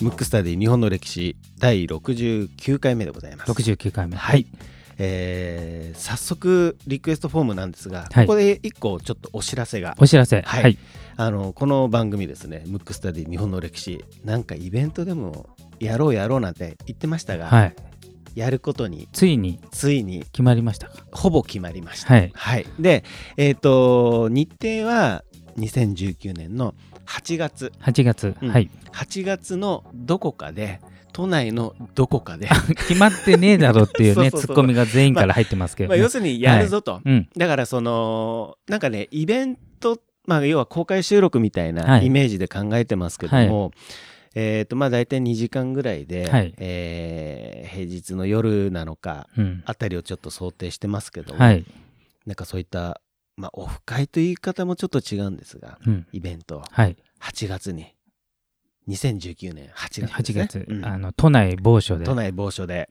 [0.00, 3.52] ムックスタディ日本の歴史第69回目でございます。
[3.52, 4.16] 69回目。
[4.16, 4.46] はい、
[4.98, 8.26] えー早速リクエストフォームなんですが、はい。
[8.26, 9.94] ここで一個ちょっとお知らせが。
[9.98, 10.42] お知らせ。
[10.42, 10.62] はい。
[10.62, 10.78] はい。
[11.18, 15.48] あのこの番組ですねムックスタディ日本の歴史なんかイベントでも
[15.80, 17.76] やろうやろうなんて言ってましたが、はい。
[18.34, 21.02] やることについについに決まりましたか？
[21.12, 22.12] ほぼ決まりました。
[22.12, 22.66] はい。
[22.78, 23.02] で、
[23.38, 25.24] えっ、と日程は
[25.58, 26.74] 2019年の
[27.06, 27.72] 8月。
[27.80, 28.50] 8月、うん。
[28.50, 28.70] はい。
[28.92, 30.80] 8月のどこかで
[31.12, 32.48] 都内のどこかで、
[32.88, 35.96] 決まってねえだろっていうね ツッコミが全員から入ってますけど、ね。
[35.96, 37.28] まあ、要するにやるぞと、うん。
[37.36, 42.06] だからそのなんかねイベント、まあ、要は公開収録みたいはない。
[42.06, 43.72] イメージで考えてますけども、
[44.34, 46.54] えっ、とまあ大体2時間ぐらいで、はい。
[46.58, 47.46] えー
[47.76, 49.62] 平日の夜なのかうん。
[49.66, 51.64] あたりをちょっと想定してますけども、はい、
[52.24, 53.00] なんかそういった、
[53.36, 56.06] まあ、オフ会という言い方もちょっと違うんですがうん。
[56.12, 56.62] イベント。
[56.70, 57.94] はい、8月に。
[58.88, 60.84] 2019年8月です、8ね、月、うん。
[60.84, 62.04] あの都内某所で。
[62.04, 62.88] 都内某所で、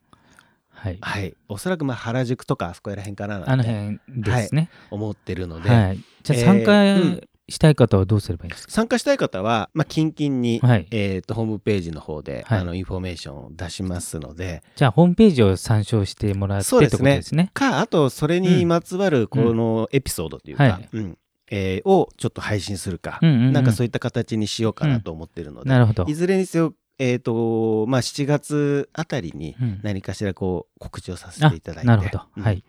[0.70, 3.68] はい、はい、おそらくまあ原宿とかあそこら辺かなあなんて。
[3.68, 4.70] の辺ですね。
[4.92, 6.66] 思ってるので、はい、じゃあえー参うん。
[6.66, 10.88] 加したい方はどうすればいいですか、参加したい方は、まあ、キンキンに、はい。
[10.92, 12.60] えー、とホームページの方で、はい。
[12.60, 14.64] あのインフォメーションを出しますので。
[14.76, 16.90] じゃあホームページを参照してもらってそうで
[17.22, 17.52] すね。
[17.54, 20.90] かあとそれにまつわるこのエピソードというか、うんはい。
[20.92, 21.18] うん。
[21.52, 23.54] えーをちょっと配信するか、うんうんうん。
[23.54, 26.06] なんかそういった形にしようかなと思ってるので、なるほど。
[26.08, 29.80] いずれにせよ、えーとまあ、7月あたりにうん。
[29.84, 32.64] 何かしらこう告知をさせていただいて、はい。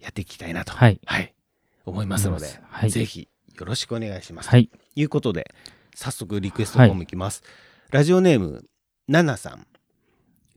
[0.00, 1.00] やっていきたいなと、はい。
[1.86, 2.90] 思いますので、はい。
[2.90, 3.28] ぜひ
[3.60, 4.48] よろしくお願いします。
[4.48, 4.68] はい。
[4.68, 5.54] ということで
[5.94, 7.42] 早速リクエストフォームいきます、
[7.90, 8.64] ラジオネーム
[9.06, 9.66] ナナさん。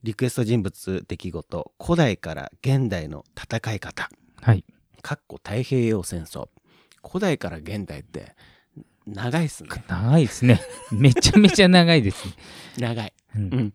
[0.03, 4.09] リクエスト人物出来事古代から現代の戦い方。
[4.41, 4.65] はい。
[5.01, 6.47] かっこ太平洋戦争。
[7.05, 8.35] 古代から現代って
[9.05, 9.69] 長いっすね。
[9.87, 10.61] 長いですね。
[10.91, 12.33] めちゃめちゃ長いですね、
[12.79, 13.41] 長い、うん。
[13.43, 13.73] うん。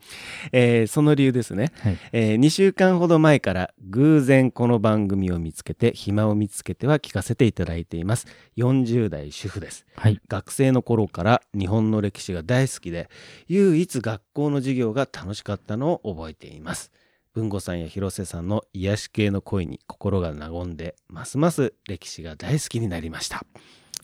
[0.52, 1.98] えーその理由ですね、はい。
[2.12, 8.26] え2週間ほど前から偶然この番組を見つけて暇を見つけては聞かせていただいています。
[8.56, 9.84] 40代主婦です。
[9.96, 10.20] はい。
[10.28, 13.08] 学生の頃から日本の歴史が大好きで
[13.48, 16.90] 唯一学校の授業が楽しかったのを覚えています。
[17.34, 23.44] 文吾さんや広瀬さんの癒し系の声に心が和んでますます歴史が大好きになりました。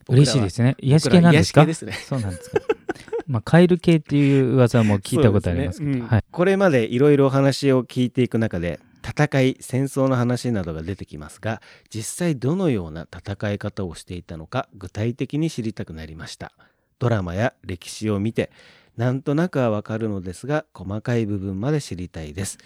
[0.08, 0.76] 嬉しいですすね。
[0.80, 1.62] 癒し系なんですか？
[1.62, 1.92] 癒し系ですね。
[2.06, 2.58] そうなんですか
[3.26, 5.98] まあカエル系っていう噂も聞いたことありますけどね。
[6.00, 6.06] うん。
[6.06, 6.24] はい。
[6.30, 16.52] これまでいろいろお話を聞いていく中で戦い戦争の話などが出てきますが実際どのような戦い方をしていたのか具体的に知りたくなりました。
[16.98, 18.50] ドラマや歴史を見て
[18.96, 22.58] なんとなくはわかるのですが細かい部分まで知りたいです、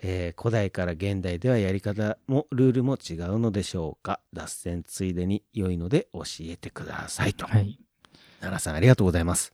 [0.00, 4.20] えー古代から現代ではやり方もルールも違うのでしょうか。
[4.32, 7.78] 脱線ついでに良いので教えてくださいと、はい。
[8.40, 9.52] 奈良さんありがとうございます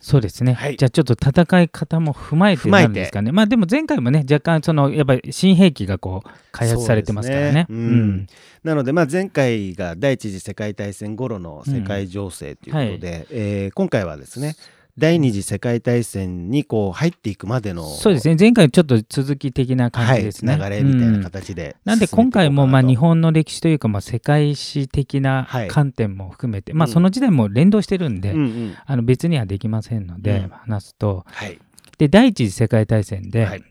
[0.00, 0.76] そうですね、はい。
[0.76, 3.32] じゃあちょっと戦い方も踏まえてなんですかね。
[3.32, 7.66] まあでも前回もね若干そのやっぱり新兵器がこう開発されてますからね。
[7.68, 8.26] そうですねうん。
[8.64, 14.56] なので、まあ、前回が第一次世界大戦頃の世界情勢ということで、えー今回はですね
[14.96, 18.36] 第二次世界大戦にこう入っていくまでのそうですね。
[18.38, 21.22] 前回ちょっと続き的な感じですね、はい、流れみたいなうん。
[21.24, 25.68] 形で、なんで今回もまあ日本本の歴史というかまあ世界史的なはい。
[25.68, 28.74] 観点も含めて、まあうんその時代も連動してるんで、うんうん。
[28.86, 30.48] あの別にはできませんので、うん。
[30.50, 31.24] 話すと。
[31.26, 31.58] はい。
[31.98, 33.62] で第一次世界大戦で、はい。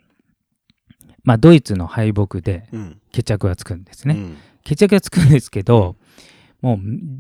[1.24, 3.00] まあ、ドイツの敗北でうん。
[3.14, 4.38] 決着がつくんですね、うん。
[4.64, 5.96] 決着がつくんですけど
[6.62, 6.80] もう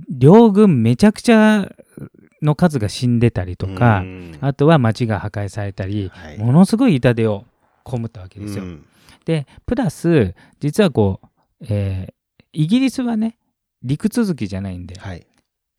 [0.09, 1.69] 両軍めちゃくちゃ
[2.43, 4.37] の数が死んでたりとか、うん。
[4.41, 6.37] あとは町が破壊されたり、はい。
[6.37, 7.45] ものすごい痛手を
[7.89, 8.63] 被ったわけですよ。
[8.63, 8.85] うん。
[9.25, 11.27] でプラス実はこう、
[11.69, 12.13] えー
[12.55, 13.39] イギリスはね
[13.81, 15.25] 陸続きじゃないんではい。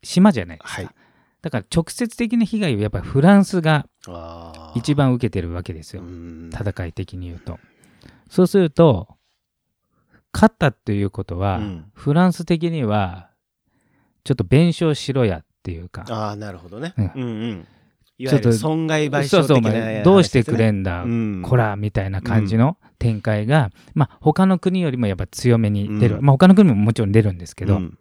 [0.03, 0.89] 島じゃないですか、はい。
[1.41, 3.87] だから直接的な被害をやっぱりフランスが
[4.75, 6.49] 一番受けてるわけですよ、うん。
[6.51, 7.59] 戦い的に言うと。
[8.29, 9.07] そうすると
[10.33, 11.85] 勝ったっていうことは、うん。
[11.93, 13.29] フランス的には
[14.25, 15.39] ちょっと弁償しろや。
[15.39, 16.05] っていうか。
[16.09, 17.11] ああなるほどね、うん。
[17.15, 17.67] うんうん。
[18.19, 21.41] いちょっとわゆる損害賠そうそうお償的な前どうしてくれんんだ、うん。
[21.41, 26.25] こらみたいな感じの展開が、まあ他の国よりもやっぱ強めに出る、うん。
[26.25, 27.97] まあ他の国ももちろん出るんですけど、うん。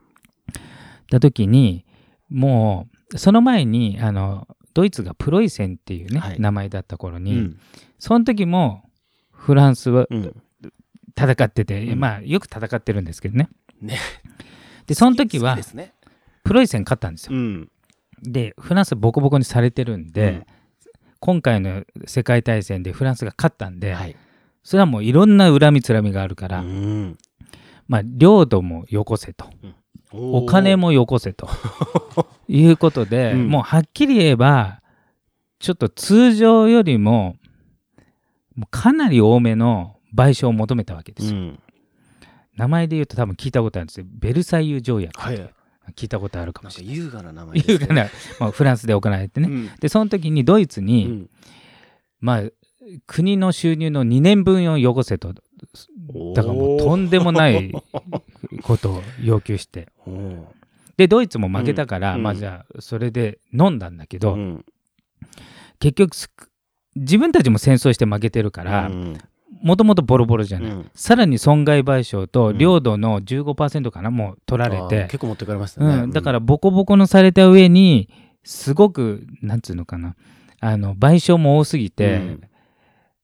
[1.10, 1.86] た時に
[2.28, 6.40] もうその前にあのドイツがプロイセンっていうね、はい。
[6.40, 7.58] 名前だった頃に、うん。
[7.98, 8.90] その時も
[9.32, 10.34] フランスはうん。
[11.16, 11.98] 戦ってて、うん。
[11.98, 13.48] まあよく戦ってるんですけどね。
[13.80, 13.98] ね。
[14.86, 15.93] でその時はね
[16.44, 17.68] プロイセン勝ったんですよ、うん。
[18.22, 20.46] でフランスボコボコにされてるんで、うん。
[21.18, 24.14] 今回の世界大戦でフランスが勝ったんで、はい。
[24.62, 27.18] それはもういろんな恨みつらみがあるから、うん。
[27.88, 29.46] まあ領土もよこせと。
[30.12, 31.48] お金もよこせと。
[32.46, 33.48] いうことで、うん。
[33.48, 34.82] もうはっきり言えば
[35.58, 37.36] ちょっと通常よりも
[38.70, 41.38] かなり多めの賠償を求めたわけですよ。
[41.38, 41.58] うん。
[42.56, 44.06] 名前で言うと多分聞いたことあるんですよ。
[44.08, 45.18] ベルサイユ条約。
[45.18, 45.53] はい
[45.92, 46.96] 聞いたことあるかもしれない。
[46.96, 47.64] 優雅な名前ね。
[47.66, 48.06] いうかな、
[48.40, 49.48] まあ、フランスで行われてね。
[49.48, 49.70] うん。
[49.80, 51.30] で、その時にドイツうに、ん。
[52.20, 52.42] まあ、
[53.06, 57.72] 国の収入の2年分をよこせと、だからもうとんでもない
[58.62, 59.88] ことを要求して。
[60.96, 62.22] で、ドイツも負けたから、うん。
[62.22, 64.64] まあじゃあ、それで飲んだんだけど、うん。
[65.80, 66.30] 結局す、
[66.96, 69.18] 自分たちも戦争して負けてるからう、ん
[69.64, 70.70] もともとボロボロじゃない。
[70.70, 70.90] うん。
[70.94, 72.58] さらに損害賠償とうん。
[72.58, 78.10] 領土の15%かな、もう取られて、結構持ってかれましたね、うん、だからボコボコのされた上に
[78.44, 80.16] すごくなんつうのかな。
[80.60, 82.40] あの賠償も多すぎて、うん。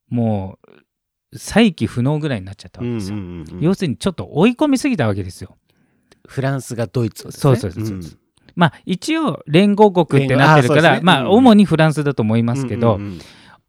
[0.09, 0.59] も
[1.31, 3.61] う再起不能ぐらいになっちゃったわけですよ、うんうんうんうん。
[3.61, 5.59] 要するにちょっと追い込みすぎたわけですよ。
[6.27, 7.41] フランスがドイツをですね。
[7.41, 8.19] そうそうそうそう
[8.57, 11.29] まあ一応連合国ってなってるから、まあうん。
[11.33, 13.21] 主にフランスだと思いますけど、うんうんうん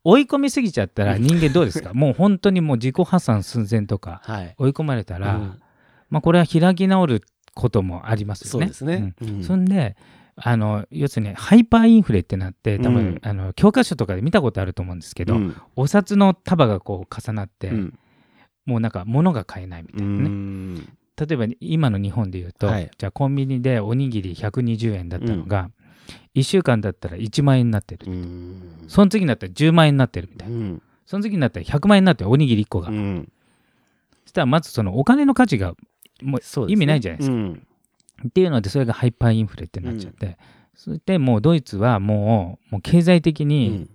[0.04, 1.94] 追い込みすぎちゃったら人間どうですか？
[1.96, 4.56] もう本当にもう自己破産寸前とかはい。
[4.58, 5.62] 追い込まれたら、うん。
[6.10, 7.22] まあこれは開き直る
[7.54, 8.68] こともありますよね。
[8.68, 9.30] そうですね、うん。
[9.30, 9.44] うん。
[9.44, 9.96] そんで
[10.36, 15.56] あの要するにハイパーインフレってなって多分、うんあの教科書とかで見たことあると思うんですけど、うん。
[15.76, 18.00] お札の束がこう重なって、うん。
[18.66, 20.76] もうなんか物が買えないみたいなね、うん。
[21.18, 22.90] 例えば今の日本で言うと、はい。
[22.98, 25.70] じゃあコンビニでおにぎり120円だったのが、
[26.36, 28.86] 1週間だったら1万円になってる、うん。
[28.88, 30.82] その次になったら10万円になってるみたいな、うん。
[31.06, 32.30] その次になったら100万円になってる。
[32.30, 33.32] おにぎり1個が、うん。
[34.24, 35.74] そしたらまずそのお金の価値が
[36.22, 37.36] もう意味ないじゃないですか。
[37.36, 37.68] うん。
[38.28, 40.38] っていうのでそれがハイパーインフレってなっちゃって、
[40.76, 43.90] それでもうドイツはもうもう経済的うに、ん。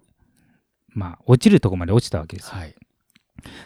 [0.90, 2.52] まあ、落ちるとこまで落ちたわけですよ。
[2.54, 2.74] はい。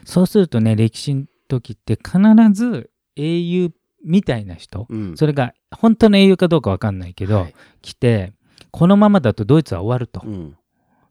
[0.05, 2.19] そうするとね歴史の時って必
[2.52, 3.70] ず英雄
[4.05, 5.17] みたいな人、うん。
[5.17, 7.55] それが本当の英雄かどうか分かんないけど、はい。
[7.82, 8.32] 来て
[8.70, 10.56] このままだとドイツは終わると、うん。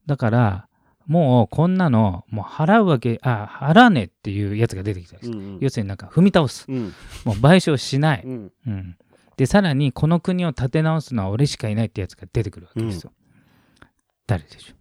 [0.05, 0.67] だから
[1.05, 6.65] もうこんなのもう払うわけあ払わねえっていうやつが出てきたんです、うん要するになんか踏み倒す。
[6.67, 6.93] うん。
[7.25, 8.51] もう賠償しない、うん。
[8.67, 8.97] うん、
[9.37, 13.11] でさらにこの国を立て直すのは俺しかいないってやつが出てくるわけですよ、
[14.27, 14.75] 誰でしょう。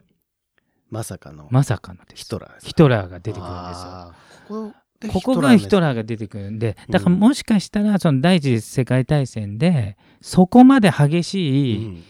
[0.91, 1.49] まさかの。
[1.51, 2.25] まさかのです。
[2.25, 4.75] ヒトラーですヒトラーが出てくるんですよ。
[5.13, 12.03] ここがヒトラーラーが出てくるんでだからもしかしたらその第一次世界大戦でそこまで激しい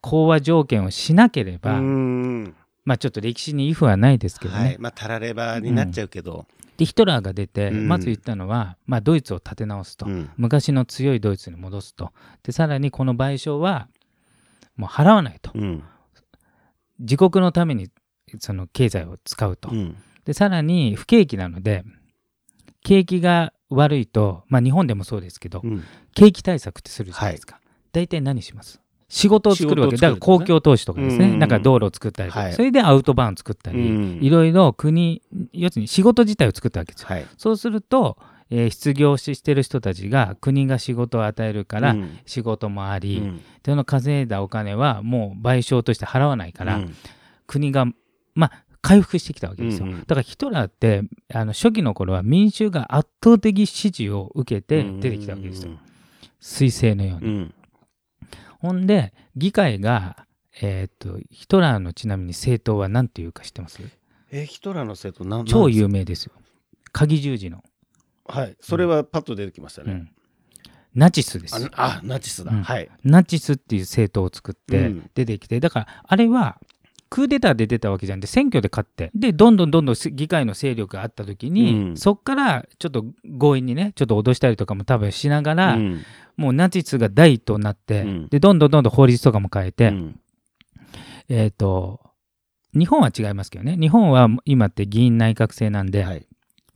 [0.00, 2.54] 講和条件をしなければ、うん。
[2.84, 4.76] まあちょっと歴史にイフはないですけどね、はい。
[4.78, 6.46] まあたらればになっちゃうけど。
[6.76, 7.88] でヒトラーが出てうん。
[7.88, 10.30] まず言ったのは、まあ、ドイツを立て直すと、うん。
[10.36, 12.12] 昔の強いドイツに戻すと。
[12.44, 13.88] でさらにこの賠償は
[14.76, 15.50] もう払わないと。
[15.54, 15.82] うん。
[17.00, 17.88] 自国のために
[18.38, 19.96] その経済を使うと、うん。
[20.24, 21.84] でさらに不景気なので
[22.84, 25.84] 景気が悪いと、まあ、日本でもそうですけど、うん。
[26.14, 27.60] 景気対策ってするじゃないですか、
[27.92, 28.80] 大体何します？
[29.08, 29.96] 仕事を作るわけ。
[29.96, 31.38] 仕事を作るだから公共投資とかですね、うん。
[31.38, 32.52] なんか道路を作ったりとか、はい。
[32.52, 34.18] それでアウトバーン作ったり、うん。
[34.22, 35.22] いろいろ国
[35.52, 37.02] 要するに仕事自体を作ったわけです。
[37.02, 37.26] よはい。
[37.36, 38.18] そうすると、
[38.50, 42.18] えー失業ししてる人たちが国が仕事を与えるから、うん。
[42.26, 43.40] 仕事もあり、うん。
[43.64, 46.94] その稼いだお金はもう賠償として払わないから、うん。
[47.46, 47.86] 国が
[48.34, 50.00] まあ回復してきたわけですよ、うんうん。
[50.00, 51.02] だからヒトラーって
[51.32, 55.72] あの初期の頃は民衆が圧倒的支持を受けて出てきたわけですよ。
[56.40, 57.54] 彗星のように、うん
[58.58, 60.26] ほんで議会が
[60.60, 63.80] えーっとヒトラーのちなみに政党は何ていうか知ってます？
[64.30, 66.32] えヒトラーの生徒なん超有名ですよ。
[66.92, 67.62] 鍵十字の、
[68.26, 68.56] かはい。
[68.60, 69.92] それはパッと出てきましたね。
[69.92, 70.10] うん。
[70.94, 71.70] ナチスです。
[71.74, 72.52] ああナチスだ。
[72.52, 72.62] うん。
[72.62, 72.90] はい。
[73.04, 75.10] ナチスっていう政党を作ってうん。
[75.14, 76.58] 出てきて、だからあれは
[77.10, 79.10] クーデターで出たわけじゃなくて選挙で勝って。
[79.14, 81.96] でどんどんどんどん議会の勢力があった時に、うん。
[81.96, 83.04] そっからちょっと
[83.38, 86.02] 強引にねちょっと脅したりとかも多分しながら、うん。
[86.36, 88.28] もうナチスが第一党になって、うん。
[88.28, 90.20] でどんどんどんどん法律とかも変えて、うん。
[91.28, 92.00] えっ、と
[92.74, 93.76] 日本は違いますけどね。
[93.76, 96.26] 日本は今って議員内閣制なんで、はい。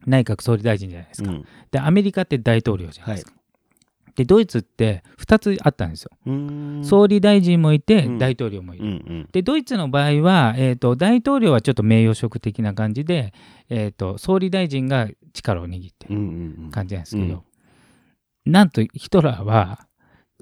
[0.07, 1.47] 内閣総理大臣じゃないですか、うん。
[1.71, 3.33] でアメリカって大統領じゃないですか、
[4.15, 6.85] でドイツって2つあったんですよ、うん。
[6.85, 8.19] 総理大臣もいて、うん。
[8.19, 9.29] 大統領もいる、うんうん。
[9.33, 13.33] でドイツの場合は、えー、と大統領はちょっと名誉職的な感じで、
[13.69, 16.71] えー、と総理大臣が力を握ってるうんうんうん。
[16.71, 17.45] 感じなんですけど、
[18.45, 19.87] なんとヒトラーは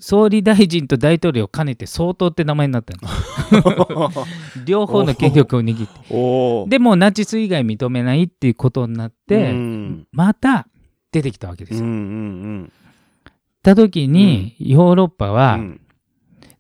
[0.01, 4.65] 総理大臣と大統領を兼ねて総統って名前になったんです。
[4.65, 6.71] 両方の権力を握って。
[6.71, 10.07] でもうナチス以外認めないっていうことになって、うん。
[10.11, 10.67] また
[11.13, 11.85] 出てきたわけですよ。
[11.85, 12.73] うんうん
[13.63, 15.81] た時に、ヨーロッパうはん。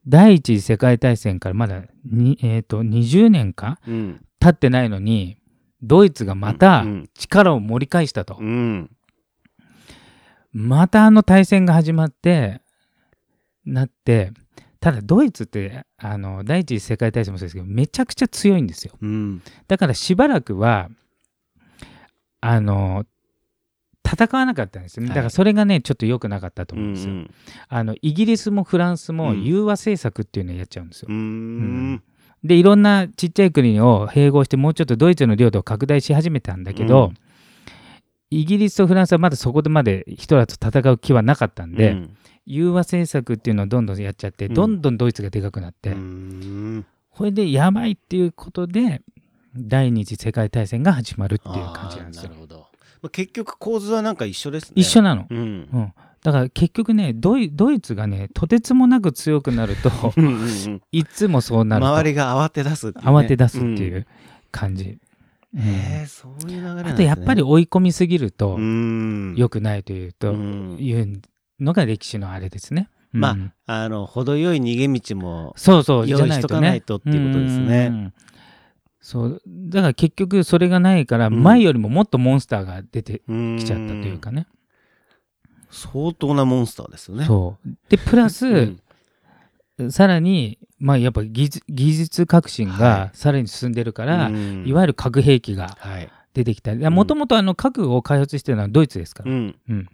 [0.06, 4.24] 第一次世界大戦からまだに、えー、と20年かうん。
[4.38, 5.36] 経ってないのに
[5.82, 7.10] ドイツがまたうん。
[7.14, 8.90] 力を盛り返したと、うん。
[10.52, 12.60] またあの大戦が始まって
[13.64, 14.32] なって
[14.80, 18.94] ただドイツってあの第一次世界大戦もそうですけどめちゃくちゃ強いんですよ。
[19.00, 19.42] うん。
[19.68, 20.88] だからしばらくは
[22.40, 23.04] あの
[24.04, 25.02] 戦わなかったんですよ。
[25.02, 25.16] ね、はい。
[25.16, 27.30] だからそれがねちょっと良くなかったとう思うんですよ、ん
[27.68, 29.44] あのイギリスもフランスもうん。
[29.44, 31.16] 融和政策っていうのをやっちゃうんですよ、うん。
[31.16, 32.02] うん。
[32.42, 37.14] でいろんなちっちゃい国を併合してもうちょっとドイツの領土を拡大し始めたんだけど、うん。
[38.30, 42.16] イギリスとフランスはまだそこでまでヒトラーと戦う気はなかったんで、うん。
[42.46, 44.54] 融和政策っていうのをどんどんやっちゃって、うん。
[44.54, 46.86] どんどんドイツがでかくなって、うん。
[47.10, 49.02] これでやばいっていうことで
[49.56, 52.30] 第二次世界大戦が始まるっていう感じなんですよ
[53.08, 54.72] 結局構図はなんか一緒ですね。
[54.76, 55.38] 一緒なの、うん。
[55.38, 55.42] う
[55.78, 55.92] ん、
[56.22, 61.88] だから結局ねドイドイツがねとてつもなく強くなるとうんいつもそうなると。
[61.88, 62.92] 周りが慌て出すね。
[62.96, 64.06] 慌て出すっていうう
[64.50, 65.00] 感じ、ん
[65.54, 65.60] うん。
[65.60, 66.90] へえそういう流れね。
[66.90, 69.34] あとやっぱり追い込みすぎるとうん。
[69.36, 70.76] 良くないというと、うん。
[70.78, 71.20] いう
[71.58, 72.90] のが歴史のあれですね。
[73.14, 73.20] うん。
[73.20, 77.86] まああの程よい逃げ道もそうそう用意しとかないとっていうことですね。
[77.90, 78.14] うん
[79.00, 81.42] そうだから結局それがないからうん。
[81.42, 84.46] 前よりももっとモンスターが出てききちゃったというかね。
[85.70, 87.24] 相当なモンスターですよね。
[87.24, 87.68] そう。
[87.88, 88.46] でプラス、
[89.78, 89.92] うん。
[89.92, 94.64] さらに、まあ、やっぱ技術技術革新はがさらに進んでるから、うん。
[94.66, 96.10] いわゆる核兵器がはい。
[96.32, 96.74] 出てきた。
[96.90, 99.56] もともと核を開発してるのはドイツですから、うん。
[99.68, 99.88] うん。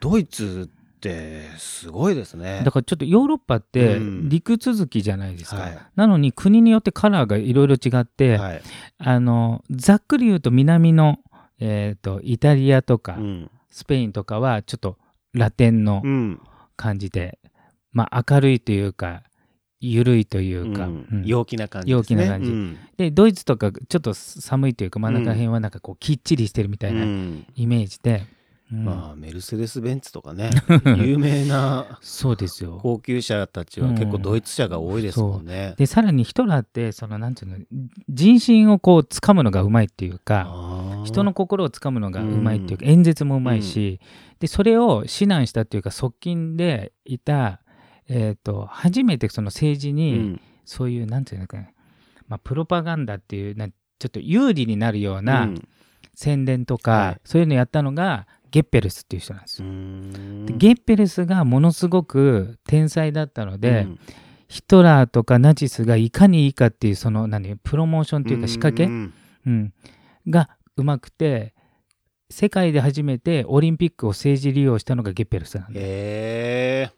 [0.00, 0.68] ドイツ
[1.06, 2.62] ってすごいですね。
[2.64, 4.28] だからちょっとヨーロッパってうん。
[4.28, 5.78] 陸続きじゃないですか、はい。
[5.96, 8.62] なのに国によってカラーがいろいろ違って、はい。
[8.98, 11.18] あのざっくり言うと南の、
[11.60, 13.50] えー、とイタリアとか、うん。
[13.70, 14.98] スペインとかはちょっと
[15.32, 16.40] ラテンのうん。
[16.76, 17.38] 感じで、
[17.92, 19.22] まあ、明るいというか
[19.80, 21.06] 緩いというか、うん。
[21.10, 21.24] うん。
[21.24, 21.92] 陽気な感じね。
[21.92, 22.50] 陽気な感じ。
[22.50, 22.78] うん。
[22.96, 27.46] でドイツとかちょっと寒いというか真ん中辺はなんかこうきっちりしてるみたいなうん。
[27.54, 28.24] イメージで、
[28.72, 28.84] うん。
[28.84, 30.50] まあメルセデス・ベンツとかね
[30.98, 32.78] 有名なそうですよ。
[32.82, 35.74] 高級車たちは結構ドイツ車が多いですもんね。
[35.76, 37.58] でさらにヒトラーってそのなんていうの
[38.08, 44.00] 人心をこう掴むのがうまいっていうか人の心を掴むのがうまいっていうか、演説もうまいし、
[44.40, 47.60] でそれを指南したっていうか側近でいた、
[48.08, 50.40] えー、と初めてその政治うにん。
[50.66, 51.68] そういう、なんていうのかな、
[52.28, 55.68] まあ、プロパガンダっていうなちょっと有利になるようなうん。
[56.18, 57.20] 宣伝とか、はい。
[57.24, 59.72] そういうのやったのがゲッペルスっていう人なんですうよ。
[60.56, 63.98] ゲッペルスがものすごく天才だったので、うん。
[64.48, 69.12] ヒトラーとかナチスがいかにいいかっていうその何プロモーションというか仕掛け、うん
[69.44, 69.74] うん、
[70.28, 71.52] がうまくて
[72.30, 76.90] 世界で初めてオリンピックを政治利用したのがゲッペルスなんでへ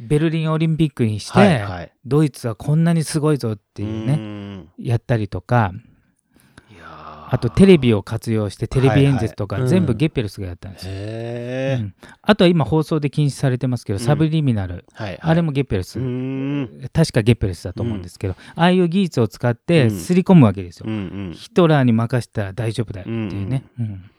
[0.00, 1.92] ベルリンオリンピックにしーて、はいはい。
[2.04, 4.66] ドイツはこんなにすごいぞっていうね、ね。
[4.78, 5.72] やったりとか
[7.30, 9.98] あとテレビを活用してテレビ演説とか、全部うん。
[9.98, 10.86] ゲッペルスがやったんです。
[10.86, 11.90] よ、
[12.22, 14.04] あとは今放送で禁止されてますけど、うん。
[14.04, 14.84] サブリミナル。
[14.94, 15.18] はいはい。
[15.20, 16.88] あれもゲッペルス、うん。
[16.92, 19.90] 確かゲッペルスだと思うんですけど、ああいう技術を使ってうん。
[19.90, 20.86] すり込むわけですよ、
[21.32, 24.10] ヒトラーに任せたら大丈夫だよっていうね、うん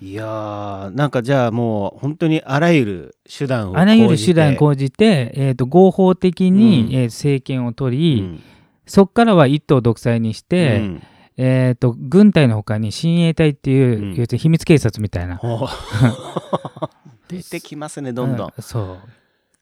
[0.00, 6.92] いやーなんかじゃあもう本当にあらゆる手段をあらゆる手段をこ講じて、えー、と合法的に、うん。
[6.92, 8.40] えー政権を取り、うん。
[8.84, 11.02] そこからは一党独裁にして、うん
[11.36, 14.14] えー、と軍隊のほかに親衛隊っていう、うん。
[14.14, 15.40] 要するに秘密警察みたいな。
[17.28, 18.52] 出てきますねどんどん。
[18.56, 18.98] うそ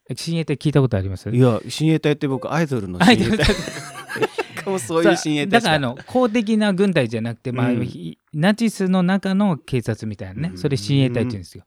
[0.09, 0.15] う。
[0.15, 1.29] 親衛隊聞いたことあります？
[1.29, 3.55] いや親衛隊って僕アイドルの親衛隊。
[4.69, 10.57] もそういう親衛隊だからあの公的な軍隊じゃなくて、まあうんひナチスの中の警察みたいなね、うん。
[10.57, 11.63] それ親衛隊って言うんですよ、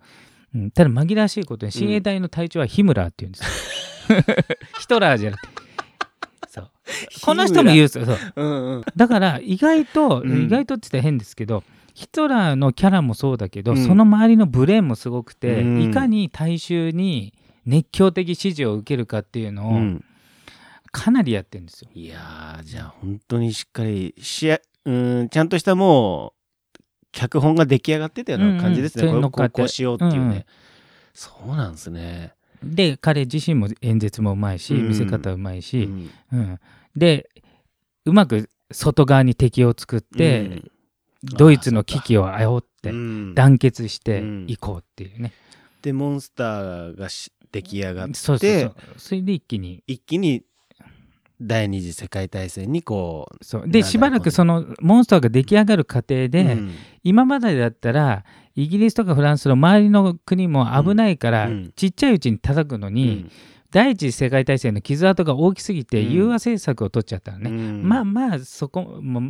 [0.55, 0.71] うん。
[0.71, 4.19] ただ紛らわしいことに親衛隊の隊長はヒムラーって言うんですよ、
[4.81, 5.54] ヒトラーじゃなくて
[7.25, 8.19] この人も言うんですよそう。
[8.37, 8.85] うんうん。
[8.97, 10.45] だから意外と、うん。
[10.45, 11.63] 意外とって言ったら変ですけど
[11.95, 13.85] ヒトラーのキャラもそうだけど、うん。
[13.85, 15.83] その周りのブレーンもすごくて、うん。
[15.83, 17.35] いかに大衆に
[17.67, 20.05] 熱狂的支持を受けるかっていうのをうん。
[20.93, 21.91] かなりやってるんですよ。
[21.93, 24.93] いやーじゃあ本当にしっかりしやう
[25.25, 26.35] んちゃんとしたも
[26.79, 26.79] う
[27.11, 30.47] 脚本が出来上がってたような感じですね、うんうんこれこうこうしようっていうね、
[31.13, 34.89] そうなんですね、で彼自身も演説もうまいし、うん。
[34.89, 36.11] 見せ方うまいし、うん。
[36.33, 36.61] うん
[36.97, 37.29] で
[38.05, 40.71] うまく外側に敵を作って、うん。
[41.23, 43.35] ドイツの危機を煽って、うん。
[43.35, 44.45] 団結してうん。
[44.49, 45.33] いこうっていうね、
[45.83, 50.43] でモンスターがし出来上がってそれで一気に一気に
[51.41, 53.69] 第二次世界大戦にこうそう。
[53.69, 56.73] でしばらくそのモンスターが出来上がる過程で、うん。
[57.03, 58.25] 今までだったら
[58.55, 61.73] イギリスとかフランスの周りの国も危ないから、うん。
[61.75, 63.31] ちっちゃいうちに叩くのうに、ん
[63.75, 66.12] 第一次世界大戦の傷跡が大きすぎてうん。
[66.12, 67.83] 融和政策を取っちゃったのね、うん。
[67.83, 69.23] まあまあそこもう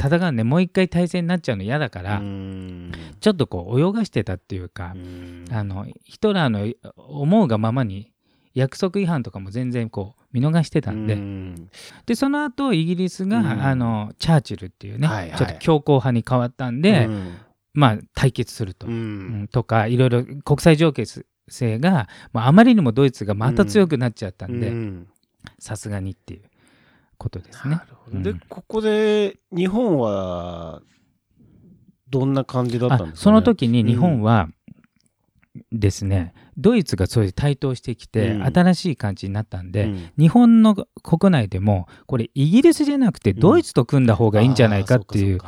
[0.00, 2.92] 戦うねもう一回大戦になっちゃうの嫌だから、うん。
[3.18, 5.44] ちょっとこう泳がしてたっていうかう、ん。
[5.50, 8.12] あのヒトラーの思うがままに
[8.54, 11.68] 約束違反とかも全然こう見逃してたんで、うん。
[12.06, 13.46] でその後イギリスが、うん。
[13.48, 15.38] あのチャーチルっていうね、はいはい。
[15.38, 17.34] ちょっと強硬派に変わったんで、うん。
[17.74, 18.86] まあ対決すると、
[19.50, 21.04] とかいろいろ国際情勢
[21.78, 25.08] が、まあ、あまりにもドイツがまた強くなっちゃったんでうん。
[25.58, 26.42] さすがにっていう
[27.16, 27.80] ことですね。
[28.12, 28.40] でうん。
[28.48, 30.82] ここで日本は
[32.10, 34.48] どんな感じだったんですか、ね、あその時に日本は
[35.72, 38.42] ですね、ドイツがそういう台頭してきて、うん。
[38.44, 40.10] 新しい感じになったんで、うん。
[40.18, 45.40] 日本の国内でもこれイギリスじゃなくてドイツと組んだ方がいいんじゃないかっていう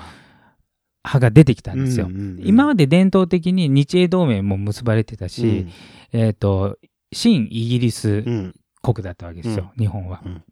[1.05, 2.07] 派が出てきたんですよ。
[2.07, 5.67] うんうんうん今まで伝統的に日英同盟も結ばれてたし、
[6.13, 6.79] えっ、と
[7.13, 8.27] 新イギリスうん。
[8.27, 10.23] うん国だったわけですよ、日本は。
[10.25, 10.43] うん。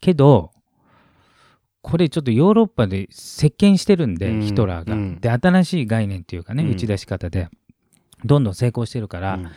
[0.00, 0.50] けど
[1.80, 4.42] これちょっとヨーロッパで席巻してるんで、うん。
[4.42, 4.94] ヒトラーが。
[4.94, 5.20] うん。
[5.20, 6.72] で新しい概念っていうかね、うん。
[6.72, 7.48] 打ち出し方で
[8.24, 9.50] どんどん成功してるから、うん。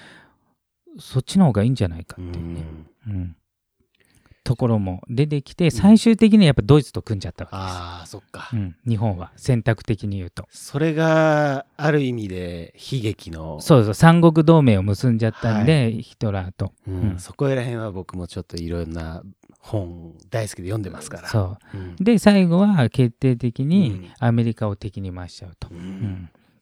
[1.00, 2.88] そっちの方がいいんじゃないかうっていうね、ん。
[3.08, 3.36] うん
[4.44, 10.48] ところも出てきて最終的にはやっぱドイツと組んじゃったわああそっか、けです、うん、日本は選択的に言うと。
[10.50, 13.94] それがある意味で悲劇のそうそう。
[13.94, 16.74] 三国同盟を結んじゃったんで、ヒトラーと。
[16.88, 17.12] うん。
[17.12, 17.20] うん。
[17.20, 19.24] そこら辺は僕もちょっといろんな
[19.60, 21.30] 本大好きで読んでますから。
[21.30, 21.78] そう。
[21.78, 21.96] うん。
[21.98, 24.14] で最後は決定的うにん。
[24.20, 25.70] アメリカを敵に回しちゃうと、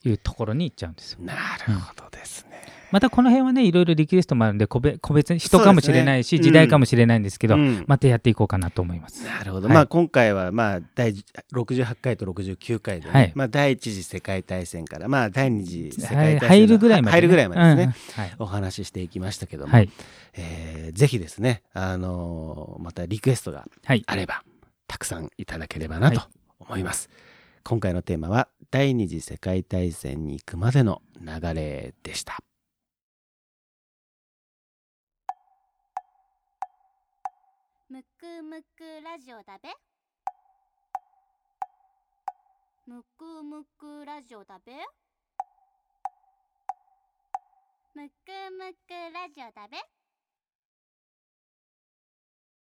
[0.04, 1.20] いうところに行っちゃうんですよ。
[1.22, 1.34] な
[1.66, 7.84] るほどですね、またこの辺はねいろいろリクエストもあるんで個別個別に人かもしれないし、ね時代かもしれないんですけど、うん。
[7.86, 9.24] またやっていこうかなと思います。
[9.24, 9.74] なるほど、はい。
[9.74, 11.14] まあ今回はまあ第
[11.52, 13.32] 68回と69回でね、はい。
[13.34, 18.34] まあ第一次世界大戦からまあ第二次世はい界大戦の入るぐらいまで、入るぐらいまでですね、うんはい。
[18.38, 19.90] お話ししていきましたけども、はい。
[20.34, 24.02] えーぜひですね、あのーまたリクエストがはい。
[24.06, 24.42] あれば
[24.86, 26.22] たくさんいただければなと
[26.58, 27.08] 思います、
[27.62, 32.38] 今回のテーマは第二次世界大戦に行くまでの流れでした
[38.50, 39.68] むくむくラジオだべ？
[42.84, 44.72] むくむくラジオだべ？
[47.94, 49.76] むくむくラジオだべ？